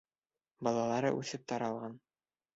[0.67, 1.97] Балалары үҫеп таралған.